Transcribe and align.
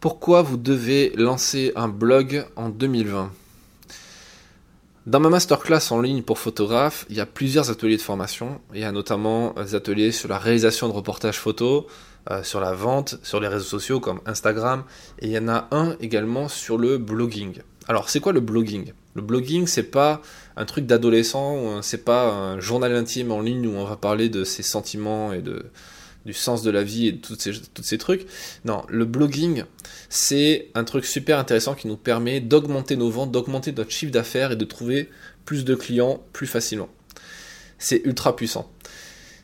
Pourquoi 0.00 0.42
vous 0.42 0.56
devez 0.56 1.12
lancer 1.16 1.72
un 1.74 1.88
blog 1.88 2.46
en 2.54 2.68
2020 2.68 3.32
Dans 5.06 5.18
ma 5.18 5.28
masterclass 5.28 5.90
en 5.90 6.00
ligne 6.00 6.22
pour 6.22 6.38
photographes, 6.38 7.04
il 7.10 7.16
y 7.16 7.20
a 7.20 7.26
plusieurs 7.26 7.68
ateliers 7.68 7.96
de 7.96 8.02
formation. 8.02 8.60
Il 8.72 8.80
y 8.80 8.84
a 8.84 8.92
notamment 8.92 9.54
des 9.54 9.74
ateliers 9.74 10.12
sur 10.12 10.28
la 10.28 10.38
réalisation 10.38 10.86
de 10.86 10.92
reportages 10.92 11.40
photos, 11.40 11.86
euh, 12.30 12.44
sur 12.44 12.60
la 12.60 12.74
vente, 12.74 13.18
sur 13.24 13.40
les 13.40 13.48
réseaux 13.48 13.64
sociaux 13.64 13.98
comme 13.98 14.20
Instagram, 14.24 14.84
et 15.18 15.26
il 15.26 15.32
y 15.32 15.38
en 15.38 15.48
a 15.48 15.66
un 15.72 15.96
également 15.98 16.46
sur 16.46 16.78
le 16.78 16.98
blogging. 16.98 17.54
Alors, 17.88 18.08
c'est 18.08 18.20
quoi 18.20 18.32
le 18.32 18.40
blogging? 18.40 18.92
Le 19.14 19.22
blogging, 19.22 19.66
c'est 19.66 19.90
pas 19.90 20.22
un 20.56 20.64
truc 20.64 20.86
d'adolescent, 20.86 21.82
c'est 21.82 22.04
pas 22.04 22.32
un 22.32 22.60
journal 22.60 22.94
intime 22.94 23.32
en 23.32 23.40
ligne 23.40 23.66
où 23.66 23.72
on 23.72 23.84
va 23.84 23.96
parler 23.96 24.28
de 24.28 24.44
ses 24.44 24.62
sentiments 24.62 25.32
et 25.32 25.42
de, 25.42 25.72
du 26.28 26.34
sens 26.34 26.62
de 26.62 26.70
la 26.70 26.84
vie 26.84 27.08
et 27.08 27.12
de 27.12 27.16
tous 27.16 27.36
ces, 27.38 27.52
ces 27.80 27.96
trucs. 27.96 28.26
Non, 28.66 28.82
le 28.88 29.06
blogging, 29.06 29.64
c'est 30.10 30.68
un 30.74 30.84
truc 30.84 31.06
super 31.06 31.38
intéressant 31.38 31.74
qui 31.74 31.88
nous 31.88 31.96
permet 31.96 32.40
d'augmenter 32.40 32.96
nos 32.96 33.08
ventes, 33.08 33.32
d'augmenter 33.32 33.72
notre 33.72 33.90
chiffre 33.90 34.12
d'affaires 34.12 34.52
et 34.52 34.56
de 34.56 34.64
trouver 34.66 35.08
plus 35.46 35.64
de 35.64 35.74
clients 35.74 36.22
plus 36.34 36.46
facilement. 36.46 36.90
C'est 37.78 38.02
ultra 38.04 38.36
puissant. 38.36 38.70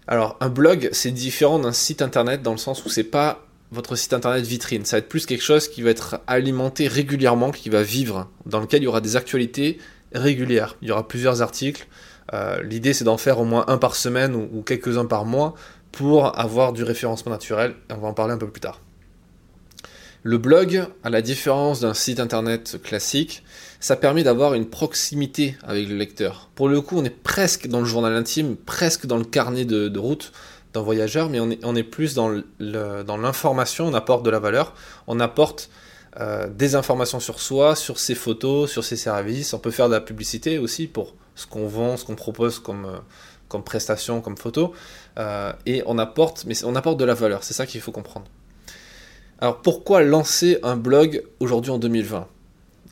Alors, 0.06 0.36
un 0.40 0.50
blog, 0.50 0.90
c'est 0.92 1.10
différent 1.10 1.58
d'un 1.58 1.72
site 1.72 2.02
internet 2.02 2.42
dans 2.42 2.52
le 2.52 2.58
sens 2.58 2.84
où 2.84 2.90
c'est 2.90 3.02
pas 3.02 3.46
votre 3.70 3.96
site 3.96 4.12
internet 4.12 4.44
vitrine. 4.44 4.84
Ça 4.84 4.96
va 4.96 4.98
être 4.98 5.08
plus 5.08 5.24
quelque 5.24 5.42
chose 5.42 5.68
qui 5.68 5.80
va 5.80 5.88
être 5.88 6.20
alimenté 6.26 6.86
régulièrement, 6.86 7.50
qui 7.50 7.70
va 7.70 7.82
vivre, 7.82 8.28
dans 8.44 8.60
lequel 8.60 8.82
il 8.82 8.84
y 8.84 8.88
aura 8.88 9.00
des 9.00 9.16
actualités 9.16 9.78
régulières. 10.12 10.76
Il 10.82 10.88
y 10.88 10.92
aura 10.92 11.08
plusieurs 11.08 11.40
articles. 11.40 11.86
Euh, 12.34 12.62
l'idée, 12.62 12.92
c'est 12.92 13.04
d'en 13.04 13.16
faire 13.16 13.38
au 13.40 13.44
moins 13.44 13.64
un 13.68 13.78
par 13.78 13.96
semaine 13.96 14.34
ou 14.34 14.62
quelques-uns 14.62 15.06
par 15.06 15.24
mois 15.24 15.54
pour 15.94 16.36
avoir 16.36 16.72
du 16.72 16.82
référencement 16.82 17.30
naturel. 17.30 17.76
On 17.88 17.98
va 17.98 18.08
en 18.08 18.14
parler 18.14 18.34
un 18.34 18.38
peu 18.38 18.48
plus 18.48 18.60
tard. 18.60 18.80
Le 20.24 20.38
blog, 20.38 20.86
à 21.04 21.10
la 21.10 21.22
différence 21.22 21.80
d'un 21.80 21.94
site 21.94 22.18
internet 22.18 22.82
classique, 22.82 23.44
ça 23.78 23.94
permet 23.94 24.24
d'avoir 24.24 24.54
une 24.54 24.68
proximité 24.68 25.56
avec 25.62 25.88
le 25.88 25.94
lecteur. 25.94 26.50
Pour 26.56 26.68
le 26.68 26.80
coup, 26.80 26.98
on 26.98 27.04
est 27.04 27.10
presque 27.10 27.68
dans 27.68 27.78
le 27.78 27.84
journal 27.84 28.12
intime, 28.14 28.56
presque 28.56 29.06
dans 29.06 29.18
le 29.18 29.24
carnet 29.24 29.64
de, 29.64 29.98
route 29.98 30.32
d'un 30.72 30.80
voyageur, 30.80 31.28
mais 31.28 31.38
on 31.38 31.76
est, 31.76 31.82
plus 31.84 32.14
dans 32.14 32.30
l'information, 32.58 33.86
on 33.86 33.94
apporte 33.94 34.24
de 34.24 34.30
la 34.30 34.40
valeur, 34.40 34.74
on 35.06 35.20
apporte 35.20 35.70
euh, 36.18 36.48
des 36.48 36.74
informations 36.74 37.20
sur 37.20 37.38
soi, 37.38 37.76
sur 37.76 38.00
ses 38.00 38.14
photos, 38.16 38.70
sur 38.70 38.82
ses 38.82 38.96
services, 38.96 39.52
on 39.52 39.58
peut 39.58 39.70
faire 39.70 39.88
de 39.88 39.94
la 39.94 40.00
publicité 40.00 40.58
aussi 40.58 40.86
pour 40.88 41.14
ce 41.34 41.46
qu'on 41.46 41.66
vend, 41.66 41.96
ce 41.96 42.04
qu'on 42.04 42.14
propose 42.14 42.58
comme, 42.58 42.86
euh, 42.86 42.98
comme 43.54 43.62
prestation, 43.62 44.20
comme 44.20 44.36
photo, 44.36 44.72
euh, 45.16 45.52
et 45.64 45.84
on 45.86 45.96
apporte, 45.96 46.44
mais 46.44 46.64
on 46.64 46.74
apporte 46.74 46.98
de 46.98 47.04
la 47.04 47.14
valeur, 47.14 47.44
c'est 47.44 47.54
ça 47.54 47.66
qu'il 47.66 47.80
faut 47.80 47.92
comprendre. 47.92 48.26
Alors 49.38 49.62
pourquoi 49.62 50.02
lancer 50.02 50.58
un 50.64 50.76
blog 50.76 51.22
aujourd'hui 51.38 51.70
en 51.70 51.78
2020 51.78 52.26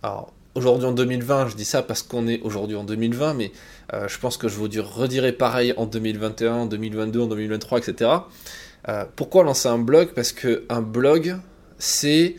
Alors 0.05 0.33
aujourd'hui 0.55 0.87
en 0.87 0.93
2020, 0.93 1.49
je 1.49 1.57
dis 1.57 1.65
ça 1.65 1.83
parce 1.83 2.05
qu'on 2.05 2.29
est 2.29 2.41
aujourd'hui 2.43 2.77
en 2.77 2.85
2020, 2.85 3.35
mais 3.35 3.51
euh, 3.93 4.07
je 4.07 4.19
pense 4.21 4.37
que 4.37 4.47
je 4.47 4.55
vous 4.55 4.69
redirai 4.69 5.33
pareil 5.33 5.75
en 5.77 5.87
2021, 5.87 6.55
en 6.55 6.67
2022, 6.67 7.21
en 7.23 7.27
2023, 7.27 7.79
etc. 7.81 8.11
Euh, 8.89 9.05
pourquoi 9.17 9.43
lancer 9.43 9.69
un 9.69 9.79
blog? 9.79 10.13
Parce 10.15 10.31
que 10.31 10.65
un 10.69 10.83
blog, 10.83 11.39
c'est 11.79 12.37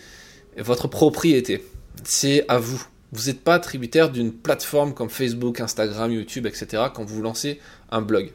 votre 0.57 0.87
propriété, 0.87 1.61
c'est 2.05 2.45
à 2.47 2.57
vous. 2.57 2.85
Vous 3.13 3.27
n'êtes 3.27 3.43
pas 3.43 3.59
tributaire 3.59 4.09
d'une 4.09 4.33
plateforme 4.33 4.93
comme 4.93 5.09
Facebook, 5.09 5.59
Instagram, 5.59 6.11
YouTube, 6.11 6.47
etc. 6.47 6.83
quand 6.93 7.05
vous 7.05 7.21
lancez 7.21 7.59
un 7.91 8.01
blog. 8.01 8.31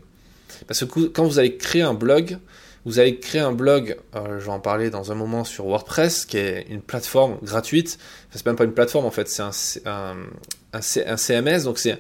Parce 0.67 0.85
que 0.85 1.07
quand 1.07 1.25
vous 1.25 1.39
allez 1.39 1.57
créer 1.57 1.83
un 1.83 1.95
blog, 1.95 2.39
vous 2.85 2.99
allez 2.99 3.19
créer 3.19 3.41
un 3.41 3.53
blog, 3.53 3.97
euh, 4.15 4.39
je 4.39 4.45
vais 4.47 4.51
en 4.51 4.61
parler 4.61 4.89
dans 4.89 5.13
un 5.13 5.15
moment 5.15 5.45
sur 5.45 5.67
WordPress, 5.67 6.25
qui 6.25 6.39
est 6.39 6.67
une 6.71 6.81
plateforme 6.81 7.37
gratuite. 7.43 7.99
Enfin, 8.29 8.39
c'est 8.39 8.47
même 8.47 8.57
pas 8.57 8.65
une 8.65 8.73
plateforme 8.73 9.05
en 9.05 9.11
fait, 9.11 9.29
c'est 9.29 9.43
un, 9.43 11.17
CMS, 11.17 11.65
donc 11.65 11.79
c'est 11.79 11.99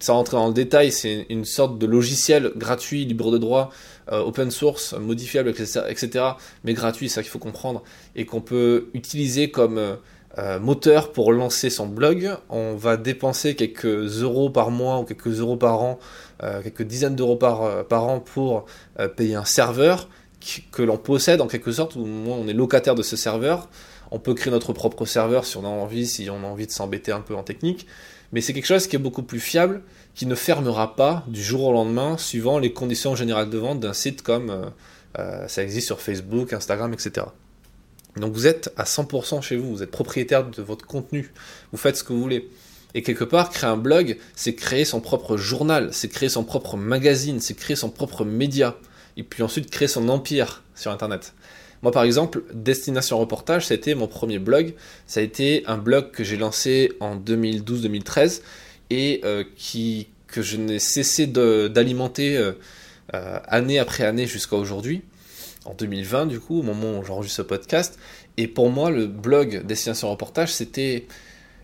sans 0.00 0.14
rentrer 0.14 0.36
dans 0.36 0.48
le 0.48 0.54
détail, 0.54 0.90
c'est 0.90 1.26
une 1.28 1.44
sorte 1.44 1.78
de 1.78 1.86
logiciel 1.86 2.52
gratuit, 2.56 3.04
libre 3.04 3.30
de 3.30 3.38
droit, 3.38 3.70
euh, 4.10 4.20
open 4.20 4.50
source, 4.50 4.94
modifiable, 4.94 5.50
etc., 5.50 5.82
etc. 5.88 6.24
mais 6.64 6.72
gratuit, 6.72 7.08
c'est 7.08 7.16
ça 7.16 7.22
qu'il 7.22 7.30
faut 7.30 7.38
comprendre, 7.38 7.84
et 8.16 8.24
qu'on 8.24 8.40
peut 8.40 8.88
utiliser 8.94 9.50
comme 9.50 9.78
euh, 9.78 9.94
euh, 10.38 10.58
moteur 10.58 11.12
pour 11.12 11.32
lancer 11.32 11.68
son 11.68 11.86
blog. 11.86 12.30
On 12.48 12.74
va 12.74 12.96
dépenser 12.96 13.54
quelques 13.54 14.22
euros 14.22 14.48
par 14.48 14.70
mois 14.70 14.98
ou 15.00 15.04
quelques 15.04 15.40
euros 15.40 15.56
par 15.56 15.82
an, 15.82 15.98
euh, 16.42 16.62
quelques 16.62 16.84
dizaines 16.84 17.14
d'euros 17.14 17.36
par, 17.36 17.62
euh, 17.62 17.82
par 17.82 18.04
an 18.04 18.20
pour 18.20 18.64
payer 19.16 19.34
un 19.34 19.44
serveur 19.44 20.08
que 20.72 20.82
l'on 20.82 20.96
possède 20.96 21.40
en 21.40 21.46
quelque 21.46 21.70
sorte, 21.70 21.96
ou 21.96 22.04
moins 22.04 22.36
on 22.36 22.48
est 22.48 22.54
locataire 22.54 22.94
de 22.94 23.02
ce 23.02 23.14
serveur. 23.14 23.68
On 24.10 24.18
peut 24.18 24.34
créer 24.34 24.50
notre 24.50 24.72
propre 24.72 25.04
serveur 25.04 25.44
si 25.44 25.56
on 25.56 25.64
a 25.64 25.68
envie, 25.68 26.06
si 26.06 26.28
on 26.30 26.42
a 26.44 26.46
envie 26.46 26.66
de 26.66 26.72
s'embêter 26.72 27.12
un 27.12 27.20
peu 27.20 27.34
en 27.36 27.42
technique. 27.42 27.86
Mais 28.32 28.40
c'est 28.40 28.54
quelque 28.54 28.66
chose 28.66 28.86
qui 28.86 28.96
est 28.96 28.98
beaucoup 28.98 29.22
plus 29.22 29.40
fiable, 29.40 29.82
qui 30.14 30.24
ne 30.24 30.34
fermera 30.34 30.96
pas 30.96 31.24
du 31.28 31.42
jour 31.42 31.64
au 31.64 31.72
lendemain, 31.72 32.16
suivant 32.16 32.58
les 32.58 32.72
conditions 32.72 33.14
générales 33.14 33.50
de 33.50 33.58
vente 33.58 33.80
d'un 33.80 33.92
site 33.92 34.22
comme 34.22 34.72
ça 35.46 35.62
existe 35.62 35.86
sur 35.86 36.00
Facebook, 36.00 36.54
Instagram, 36.54 36.94
etc. 36.94 37.26
Donc 38.16 38.34
vous 38.34 38.46
êtes 38.46 38.72
à 38.76 38.84
100% 38.84 39.42
chez 39.42 39.56
vous, 39.56 39.70
vous 39.70 39.82
êtes 39.82 39.90
propriétaire 39.90 40.44
de 40.48 40.62
votre 40.62 40.86
contenu, 40.86 41.32
vous 41.72 41.78
faites 41.78 41.96
ce 41.96 42.04
que 42.04 42.12
vous 42.12 42.20
voulez. 42.20 42.50
Et 42.94 43.02
quelque 43.02 43.24
part, 43.24 43.48
créer 43.50 43.70
un 43.70 43.78
blog, 43.78 44.18
c'est 44.36 44.54
créer 44.54 44.84
son 44.84 45.00
propre 45.00 45.38
journal, 45.38 45.88
c'est 45.92 46.08
créer 46.08 46.28
son 46.28 46.44
propre 46.44 46.76
magazine, 46.76 47.40
c'est 47.40 47.54
créer 47.54 47.76
son 47.76 47.88
propre 47.88 48.24
média. 48.24 48.76
Et 49.16 49.22
puis 49.22 49.42
ensuite 49.42 49.70
créer 49.70 49.88
son 49.88 50.08
empire 50.08 50.62
sur 50.74 50.90
Internet. 50.90 51.32
Moi 51.82 51.90
par 51.90 52.04
exemple, 52.04 52.44
Destination 52.52 53.18
Reportage, 53.18 53.66
ça 53.66 53.72
a 53.72 53.76
été 53.76 53.94
mon 53.94 54.08
premier 54.08 54.38
blog. 54.38 54.74
Ça 55.06 55.20
a 55.20 55.22
été 55.22 55.64
un 55.66 55.78
blog 55.78 56.10
que 56.10 56.22
j'ai 56.22 56.36
lancé 56.36 56.92
en 57.00 57.16
2012-2013 57.16 58.42
et 58.90 59.22
euh, 59.24 59.42
qui, 59.56 60.08
que 60.26 60.42
je 60.42 60.58
n'ai 60.58 60.78
cessé 60.78 61.26
d'alimenter 61.26 62.36
euh, 62.36 62.52
euh, 63.14 63.38
année 63.46 63.78
après 63.78 64.04
année 64.04 64.26
jusqu'à 64.26 64.56
aujourd'hui 64.56 65.02
en 65.64 65.74
2020 65.74 66.26
du 66.26 66.40
coup, 66.40 66.60
au 66.60 66.62
moment 66.62 66.98
où 66.98 67.04
j'enregistre 67.04 67.36
ce 67.38 67.42
podcast. 67.42 67.98
Et 68.36 68.48
pour 68.48 68.70
moi, 68.70 68.90
le 68.90 69.06
blog 69.06 69.64
Destination 69.64 70.10
Reportage, 70.10 70.52
c'était 70.52 71.06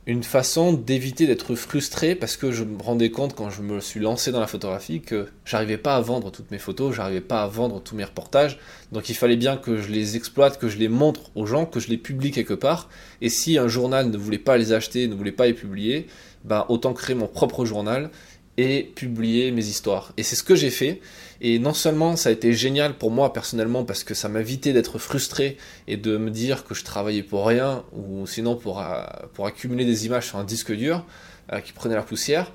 une 0.09 0.22
façon 0.22 0.72
d'éviter 0.72 1.26
d'être 1.26 1.54
frustré 1.54 2.14
parce 2.14 2.38
que 2.38 2.50
je 2.50 2.64
me 2.64 2.82
rendais 2.82 3.10
compte 3.10 3.34
quand 3.34 3.50
je 3.50 3.60
me 3.60 3.78
suis 3.78 4.00
lancé 4.00 4.32
dans 4.32 4.41
la 4.41 4.47
photographie 4.47 5.03
que 5.03 5.28
j'arrivais 5.44 5.76
pas 5.76 5.97
à 5.97 6.00
vendre 6.00 6.31
toutes 6.31 6.50
mes 6.50 6.59
photos, 6.59 6.94
j'arrivais 6.94 7.20
pas 7.20 7.42
à 7.42 7.47
vendre 7.47 7.78
tous 7.82 7.94
mes 7.94 8.04
reportages. 8.04 8.59
Donc 8.91 9.10
il 9.10 9.14
fallait 9.14 9.36
bien 9.36 9.59
que 9.59 9.76
je 9.76 9.91
les 9.92 10.16
exploite, 10.16 10.59
que 10.59 10.70
je 10.70 10.78
les 10.78 10.88
montre 10.88 11.30
aux 11.34 11.44
gens, 11.44 11.66
que 11.66 11.78
je 11.78 11.88
les 11.88 11.98
publie 11.98 12.30
quelque 12.30 12.54
part. 12.54 12.88
Et 13.20 13.28
si 13.28 13.59
un 13.59 13.69
journal 13.69 14.09
ne 14.09 14.16
voulait 14.16 14.38
pas 14.38 14.56
les 14.56 14.72
acheter, 14.72 15.09
ne 15.09 15.15
voulait 15.15 15.30
pas 15.30 15.44
les 15.44 15.53
publier, 15.53 16.06
ben 16.42 16.65
autant 16.70 16.94
créer 16.94 17.15
mon 17.15 17.26
propre 17.26 17.66
journal 17.66 18.10
et 18.58 18.82
publier 18.82 19.52
mes 19.52 19.64
histoires. 19.66 20.12
Et 20.16 20.24
c'est 20.24 20.36
ce 20.36 20.42
que 20.42 20.56
j'ai 20.56 20.70
fait. 20.70 21.00
Et 21.41 21.60
non 21.60 21.72
seulement 21.72 22.16
ça 22.16 22.28
a 22.28 22.32
été 22.32 22.52
génial 22.52 22.98
pour 22.98 23.12
moi 23.12 23.32
personnellement 23.32 23.84
parce 23.84 24.02
que 24.02 24.12
ça 24.12 24.28
m'invitait 24.28 24.72
d'être 24.72 24.98
frustré 24.98 25.56
et 25.86 25.96
de 25.96 26.16
me 26.16 26.30
dire 26.30 26.64
que 26.64 26.74
je 26.74 26.84
travaillais 26.84 27.22
pour 27.22 27.47
rien 27.47 27.84
ou 27.92 28.26
sinon 28.26 28.56
pour, 28.56 28.80
euh, 28.80 29.04
accumuler 29.44 29.84
des 29.84 30.06
images 30.06 30.26
sur 30.26 30.38
un 30.38 30.44
disque 30.44 30.72
dur 30.72 31.06
euh, 31.52 31.60
qui 31.60 31.72
prenait 31.72 31.94
la 31.94 32.02
poussière. 32.02 32.52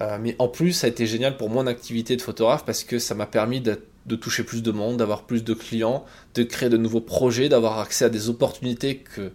Euh, 0.00 0.18
mais 0.20 0.36
en 0.38 0.46
plus, 0.46 0.72
ça 0.72 0.86
a 0.86 0.90
été 0.90 1.04
génial 1.04 1.36
pour 1.36 1.50
mon 1.50 1.66
activité 1.66 2.14
de 2.14 2.22
photographe 2.22 2.64
parce 2.64 2.84
que 2.84 3.00
ça 3.00 3.16
m'a 3.16 3.26
permis 3.26 3.60
de, 3.60 3.80
de, 4.06 4.16
toucher 4.16 4.44
plus 4.44 4.62
de 4.62 4.70
monde, 4.70 4.98
d'avoir 4.98 5.24
plus 5.24 5.42
de 5.42 5.54
clients, 5.54 6.04
de 6.34 6.44
créer 6.44 6.68
de 6.68 6.76
nouveaux 6.76 7.00
projets, 7.00 7.48
d'avoir 7.48 7.80
accès 7.80 8.04
à 8.04 8.08
des 8.08 8.28
opportunités 8.28 8.98
que 8.98 9.32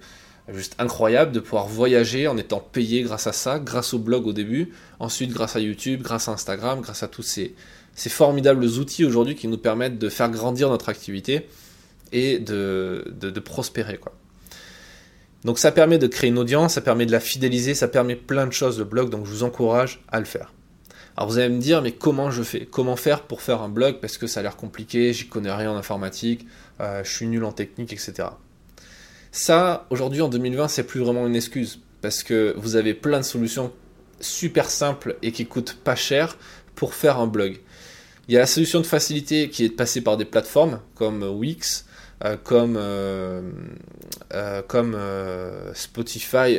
juste 0.53 0.75
incroyable 0.79 1.31
de 1.31 1.39
pouvoir 1.39 1.67
voyager 1.67 2.27
en 2.27 2.37
étant 2.37 2.59
payé 2.59 3.03
grâce 3.03 3.27
à 3.27 3.33
ça, 3.33 3.59
grâce 3.59 3.93
au 3.93 3.99
blog 3.99 4.27
au 4.27 4.33
début, 4.33 4.73
ensuite 4.99 5.31
grâce 5.31 5.55
à 5.55 5.59
YouTube, 5.59 6.01
grâce 6.01 6.27
à 6.27 6.31
Instagram, 6.31 6.81
grâce 6.81 7.03
à 7.03 7.07
tous 7.07 7.23
ces, 7.23 7.55
formidables 7.95 8.63
outils 8.63 9.05
aujourd'hui 9.05 9.35
qui 9.35 9.47
nous 9.47 9.57
permettent 9.57 9.99
de 9.99 10.09
faire 10.09 10.29
grandir 10.29 10.69
notre 10.69 10.89
activité 10.89 11.47
et 12.11 12.39
de, 12.39 13.39
prospérer. 13.43 13.99
Donc 15.45 15.59
ça 15.59 15.71
permet 15.71 15.97
de 15.97 16.07
créer 16.07 16.29
une 16.29 16.39
audience, 16.39 16.73
ça 16.73 16.81
permet 16.81 17.05
de 17.05 17.11
la 17.11 17.19
fidéliser, 17.19 17.73
ça 17.73 17.87
permet 17.87 18.15
plein 18.15 18.47
de 18.47 18.53
choses 18.53 18.79
le 18.79 18.85
blog, 18.85 19.09
donc 19.09 19.25
je 19.25 19.31
vous 19.31 19.43
encourage 19.43 20.01
à 20.09 20.19
le 20.19 20.25
faire. 20.25 20.53
Alors 21.17 21.29
vous 21.29 21.37
allez 21.37 21.53
me 21.53 21.59
dire, 21.59 21.81
mais 21.81 21.91
comment 21.91 22.31
je 22.31 22.43
fais? 22.43 22.65
Comment 22.65 22.95
faire 22.95 23.23
pour 23.23 23.41
faire 23.41 23.61
un 23.61 23.69
blog? 23.69 23.97
Parce 23.99 24.17
que 24.17 24.27
ça 24.27 24.39
a 24.39 24.43
l'air 24.43 24.55
compliqué, 24.55 25.11
j'y 25.11 25.27
connais 25.27 25.51
rien 25.51 25.71
en 25.71 25.75
informatique, 25.75 26.47
euh, 26.79 27.03
je 27.03 27.11
suis 27.11 27.27
nul 27.27 27.43
en 27.43 27.51
technique, 27.51 27.91
etc. 27.91 28.29
Ça, 29.31 29.85
aujourd'hui 29.89 30.21
en 30.21 30.29
2020, 30.29 30.67
c'est 30.67 30.83
plus 30.83 31.01
vraiment 31.01 31.27
une 31.27 31.35
excuse 31.35 31.79
parce 32.01 32.23
que 32.23 32.53
vous 32.57 32.75
avez 32.75 32.93
plein 32.93 33.19
de 33.19 33.25
solutions 33.25 33.71
super 34.19 34.69
simples 34.69 35.17
et 35.21 35.31
qui 35.31 35.45
coûtent 35.45 35.77
pas 35.83 35.95
cher 35.95 36.37
pour 36.75 36.93
faire 36.93 37.19
un 37.19 37.27
blog. 37.27 37.57
Il 38.27 38.33
y 38.33 38.37
a 38.37 38.39
la 38.39 38.47
solution 38.47 38.79
de 38.79 38.85
facilité 38.85 39.49
qui 39.49 39.65
est 39.65 39.69
de 39.69 39.73
passer 39.73 40.01
par 40.01 40.17
des 40.17 40.25
plateformes 40.25 40.79
comme 40.95 41.23
Wix, 41.23 41.85
euh, 42.25 42.35
comme, 42.43 42.75
euh, 42.77 43.41
euh, 44.33 44.61
comme 44.67 44.97
Shopify, 45.73 46.57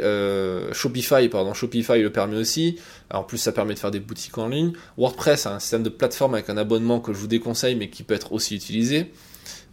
pardon, 1.28 1.55
Shopify 1.55 2.00
le 2.00 2.11
permet 2.11 2.37
aussi. 2.37 2.78
En 3.12 3.22
plus, 3.22 3.38
ça 3.38 3.52
permet 3.52 3.75
de 3.75 3.78
faire 3.78 3.90
des 3.90 4.00
boutiques 4.00 4.38
en 4.38 4.49
ligne. 4.49 4.72
WordPress 4.96 5.46
un 5.46 5.58
système 5.58 5.82
de 5.82 5.90
plateforme 5.90 6.34
avec 6.34 6.49
un 6.49 6.56
abonnement 6.56 7.00
que 7.00 7.12
je 7.12 7.19
vous 7.19 7.26
déconseille, 7.26 7.75
mais 7.75 7.90
qui 7.90 8.05
peut 8.05 8.14
être 8.14 8.32
aussi 8.32 8.56
utilisé. 8.56 9.12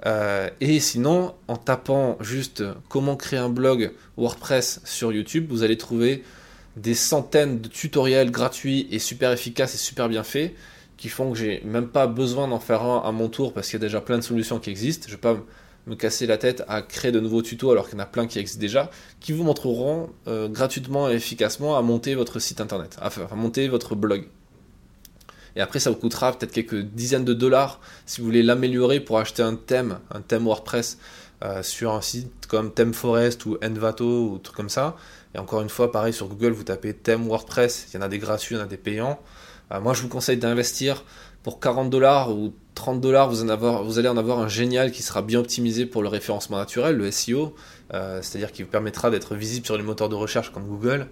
Euh, 0.06 0.50
et 0.62 0.80
sinon, 0.80 1.34
en 1.48 1.58
tapant 1.58 2.18
juste 2.22 2.64
comment 2.90 3.16
créer 3.16 3.40
un 3.40 3.50
blog 3.50 3.92
WordPress 4.18 4.82
sur 4.84 5.12
YouTube, 5.12 5.48
vous 5.50 5.64
allez 5.64 5.78
trouver 5.78 6.24
des 6.76 6.94
centaines 6.94 7.62
de 7.62 7.68
tutoriels 7.68 8.30
gratuits 8.30 8.88
et 8.92 9.00
super 9.00 9.32
efficaces 9.32 9.74
et 9.74 9.78
super 9.78 10.10
bien 10.10 10.24
faits 10.24 10.54
qui 10.98 11.10
font 11.10 11.32
que 11.32 11.38
j'ai 11.38 11.62
même 11.64 11.88
pas 11.88 12.08
besoin 12.08 12.48
d'en 12.48 12.60
faire 12.60 12.84
un 12.84 13.02
à 13.04 13.12
mon 13.12 13.30
tour 13.30 13.54
parce 13.54 13.68
qu'il 13.68 13.80
y 13.80 13.82
a 13.84 13.86
déjà 13.86 14.02
plein 14.02 14.18
de 14.18 14.24
solutions 14.24 14.60
qui 14.60 14.70
existent. 14.70 15.06
Je 15.08 15.14
vais 15.14 15.22
pas 15.22 15.38
me 15.86 15.96
casser 15.96 16.26
la 16.26 16.38
tête 16.38 16.64
à 16.68 16.82
créer 16.82 17.12
de 17.12 17.20
nouveaux 17.20 17.42
tutos 17.42 17.72
alors 17.72 17.88
qu'il 17.88 17.98
y 17.98 18.02
en 18.02 18.04
a 18.04 18.08
plein 18.08 18.28
qui 18.28 18.40
existent 18.40 18.60
déjà, 18.60 18.90
qui 19.20 19.32
vous 19.32 19.44
montreront 19.44 20.10
euh, 20.28 20.50
gratuitement 20.50 21.10
et 21.10 21.14
efficacement 21.14 21.78
à 21.78 21.82
monter 21.82 22.16
votre 22.16 22.40
site 22.40 22.62
internet, 22.62 22.98
à 23.00 23.36
monter 23.36 23.68
votre 23.68 23.96
blog. 23.96 24.28
Et 25.58 25.62
après, 25.62 25.80
ça 25.80 25.90
vous 25.90 25.96
coûtera 25.96 26.32
peut-être 26.34 26.52
quelques 26.52 26.80
dizaines 26.80 27.26
de 27.26 27.34
dollars 27.34 27.82
si 28.06 28.22
vous 28.22 28.28
voulez 28.28 28.44
l'améliorer 28.44 29.00
pour 29.00 29.18
acheter 29.18 29.42
un 29.42 29.56
thème, 29.56 29.98
un 30.12 30.22
thème 30.22 30.44
WordPress 30.44 31.00
euh, 31.44 31.64
sur 31.64 31.94
un 31.94 32.02
site 32.02 32.46
comme 32.48 32.72
ThemeForest 32.72 33.44
ou 33.48 33.58
Envato 33.64 34.30
ou 34.30 34.38
trucs 34.38 34.56
comme 34.56 34.70
ça. 34.70 34.96
Et 35.34 35.40
encore 35.40 35.62
une 35.62 35.70
fois, 35.70 35.92
pareil 35.92 36.14
sur 36.14 36.28
Google, 36.28 36.52
vous 36.52 36.64
tapez 36.64 36.94
thème 36.94 37.28
WordPress, 37.28 37.88
il 37.90 37.96
y 37.96 38.00
en 38.00 38.04
a 38.04 38.08
des 38.08 38.20
gratuits, 38.20 38.54
il 38.54 38.60
y 38.60 38.62
en 38.62 38.66
a 38.66 38.68
des 38.68 38.78
payants. 38.78 39.20
Euh, 39.72 39.82
moi, 39.82 39.96
je 39.96 40.04
vous 40.04 40.10
conseille 40.10 40.38
d'investir 40.38 41.04
pour 41.42 41.60
40 41.60 41.90
dollars 41.90 42.30
ou 42.30 42.54
30 42.76 43.02
dollars, 43.02 43.28
vous, 43.28 43.48
vous 43.84 44.00
allez 44.00 44.10
en 44.10 44.18
avoir 44.18 44.38
un 44.38 44.48
génial 44.48 44.92
qui 44.92 45.02
sera 45.02 45.24
bien 45.24 45.40
optimisé 45.40 45.88
pour 45.88 46.04
le 46.04 46.08
référencement 46.08 46.58
naturel, 46.58 46.98
le 46.98 47.10
SEO, 47.10 47.56
euh, 47.96 48.20
c'est-à-dire 48.22 48.52
qui 48.52 48.62
vous 48.62 48.70
permettra 48.70 49.10
d'être 49.10 49.34
visible 49.34 49.66
sur 49.66 49.76
les 49.76 49.84
moteurs 49.84 50.10
de 50.10 50.16
recherche 50.16 50.52
comme 50.52 50.68
Google, 50.68 51.08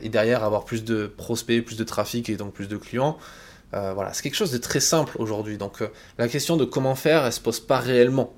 et 0.00 0.08
derrière 0.08 0.44
avoir 0.44 0.64
plus 0.64 0.82
de 0.82 1.06
prospects, 1.06 1.62
plus 1.62 1.76
de 1.76 1.84
trafic 1.84 2.30
et 2.30 2.38
donc 2.38 2.54
plus 2.54 2.68
de 2.68 2.78
clients. 2.78 3.18
Euh, 3.74 3.92
voilà, 3.94 4.12
c'est 4.12 4.22
quelque 4.22 4.36
chose 4.36 4.52
de 4.52 4.58
très 4.58 4.80
simple 4.80 5.16
aujourd'hui. 5.18 5.58
Donc 5.58 5.82
euh, 5.82 5.88
la 6.18 6.28
question 6.28 6.56
de 6.56 6.64
comment 6.64 6.94
faire, 6.94 7.24
elle 7.24 7.32
se 7.32 7.40
pose 7.40 7.60
pas 7.60 7.78
réellement. 7.78 8.34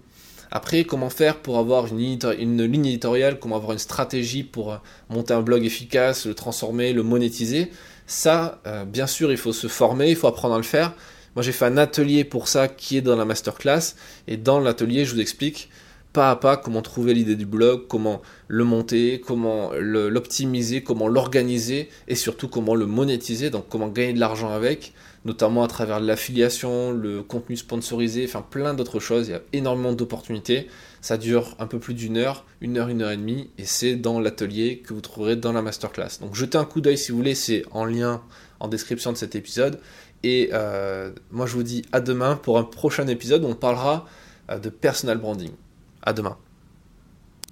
Après, 0.51 0.83
comment 0.83 1.11
faire 1.11 1.37
pour 1.37 1.59
avoir 1.59 1.87
une, 1.87 1.97
ligne 1.97 2.87
éditoriale, 2.87 3.39
comment 3.39 3.57
avoir 3.57 3.73
une 3.73 3.79
stratégie 3.79 4.43
pour 4.43 4.73
euh, 4.73 4.77
monter 5.09 5.33
un 5.33 5.43
blog 5.43 5.65
efficace, 5.65 6.27
le 6.27 6.35
transformer, 6.35 6.93
le 6.93 7.05
monétiser, 7.05 7.71
ça, 8.07 8.61
bien 8.89 9.07
sûr, 9.07 9.31
il 9.31 9.37
faut 9.37 9.53
se 9.53 9.69
former, 9.69 10.11
il 10.11 10.17
faut 10.17 10.27
apprendre 10.27 10.55
à 10.55 10.57
le 10.57 10.65
faire. 10.65 10.95
Moi, 11.37 11.45
j'ai 11.45 11.53
fait 11.53 11.67
un 11.67 11.77
atelier 11.77 12.25
pour 12.25 12.49
ça 12.49 12.67
qui 12.67 12.97
est 12.97 13.03
dans 13.03 13.15
la 13.15 13.25
masterclass. 13.25 13.95
Et 14.27 14.37
dans 14.37 14.59
l'atelier, 14.59 15.05
je 15.05 15.15
vous 15.15 15.21
explique 15.21 15.71
pas 16.13 16.31
à 16.31 16.37
pas 16.37 16.57
comment 16.57 16.83
trouver 16.83 17.15
l'idée 17.15 17.37
du 17.37 17.47
blog, 17.47 17.87
comment 17.89 18.21
le 18.49 18.65
monter, 18.65 19.21
comment 19.25 19.71
l'optimiser, 19.79 20.83
comment 20.83 21.09
l'organiser 21.09 21.89
et 22.09 22.15
surtout 22.15 22.49
comment 22.49 22.75
le 22.75 22.87
monétiser, 22.87 23.51
donc 23.51 23.67
comment 23.69 23.89
gagner 23.89 24.13
de 24.15 24.21
l'argent 24.21 24.51
avec, 24.51 24.93
notamment 25.25 25.63
à 25.63 25.69
travers 25.69 26.01
l'affiliation, 26.01 26.93
le 26.93 27.23
contenu 27.23 27.57
sponsorisé, 27.57 28.25
enfin 28.25 28.45
plein 28.49 28.75
d'autres 28.75 28.99
choses. 28.99 29.29
Il 29.29 29.33
y 29.33 29.35
a 29.35 29.43
énormément 29.53 29.93
d'opportunités. 29.93 30.69
Ça 31.01 31.17
dure 31.17 31.55
un 31.59 31.67
peu 31.67 31.79
plus 31.79 31.95
d'une 31.95 32.17
heure, 32.17 32.45
une 32.61 32.77
heure, 32.77 32.89
une 32.89 33.03
heure 33.03 33.11
et 33.11 33.17
demie, 33.17 33.51
et 33.57 33.65
c'est 33.65 33.97
dans 33.97 34.21
l'atelier 34.21 34.79
que 34.79 34.93
vous 34.93 35.01
trouverez 35.01 35.37
dans 35.37 35.53
la 35.53 35.63
masterclass. 35.63 36.19
Donc 36.21 36.35
jetez 36.35 36.59
un 36.59 36.65
coup 36.65 36.81
d'œil 36.81 36.99
si 36.99 37.13
vous 37.13 37.19
voulez, 37.19 37.35
c'est 37.35 37.63
en 37.71 37.85
lien 37.85 38.23
en 38.59 38.69
description 38.69 39.13
de 39.13 39.17
cet 39.17 39.35
épisode. 39.35 39.81
Et 40.23 40.51
euh, 40.53 41.11
moi 41.31 41.47
je 41.47 41.55
vous 41.55 41.63
dis 41.63 41.83
à 41.93 42.01
demain 42.01 42.37
pour 42.37 42.59
un 42.59 42.65
prochain 42.65 43.07
épisode 43.07 43.45
où 43.45 43.47
on 43.47 43.55
parlera 43.55 44.07
euh, 44.51 44.59
de 44.59 44.69
personal 44.69 45.19
branding. 45.19 45.53
À 46.03 46.13
demain. 46.13 46.39